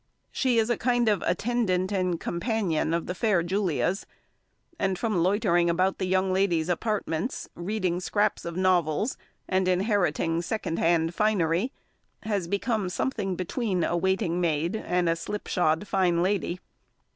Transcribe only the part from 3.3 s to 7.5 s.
Julia's; and from loitering about the young lady's apartments,